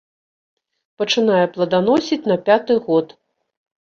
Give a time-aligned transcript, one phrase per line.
[1.01, 3.13] Пачынае пладаносіць на пяты год.